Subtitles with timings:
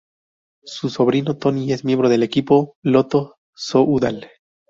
[0.65, 4.31] Su sobrino Tony es miembro del equipo Lotto-Soudal.